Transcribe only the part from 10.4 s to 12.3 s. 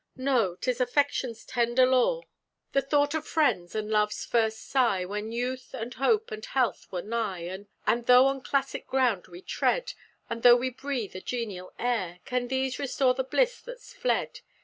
though we breathe a genial air